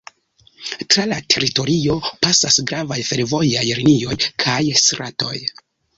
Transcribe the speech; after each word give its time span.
Tra 0.93 1.03
la 1.09 1.17
teritorio 1.33 1.97
pasas 2.27 2.57
gravaj 2.71 2.99
fervojaj 3.11 3.65
linioj 3.83 4.19
kaj 4.45 4.59
stratoj. 4.87 5.37